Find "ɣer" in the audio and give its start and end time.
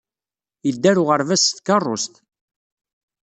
0.91-0.97